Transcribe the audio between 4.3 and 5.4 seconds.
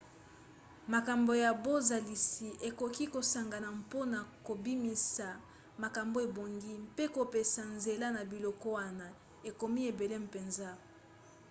kobimisa